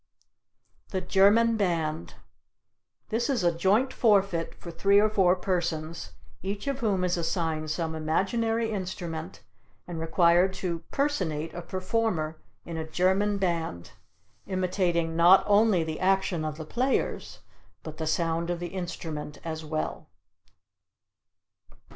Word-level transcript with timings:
The 0.89 0.99
German 1.01 1.57
Band. 1.57 2.15
This 3.09 3.29
is 3.29 3.43
a 3.43 3.55
joint 3.55 3.93
forfeit 3.93 4.55
for 4.55 4.71
three 4.71 4.97
or 4.99 5.09
four 5.11 5.35
persons, 5.35 6.13
each 6.41 6.65
of 6.65 6.79
whom 6.79 7.03
is 7.03 7.17
assigned 7.17 7.69
some 7.69 7.93
imaginary 7.93 8.71
instrument 8.71 9.43
and 9.87 9.99
required 9.99 10.53
to 10.53 10.79
personate 10.89 11.53
a 11.53 11.61
performer 11.61 12.41
in 12.65 12.77
a 12.77 12.89
German 12.89 13.37
band, 13.37 13.91
imitating 14.47 15.15
not 15.15 15.43
only 15.45 15.83
the 15.83 15.99
action 15.99 16.43
of 16.43 16.57
the 16.57 16.65
players 16.65 17.41
but 17.83 17.97
the 17.97 18.07
sound 18.07 18.49
of 18.49 18.59
the 18.59 18.69
instrument 18.69 19.37
as 19.43 19.63
well. 19.63 20.07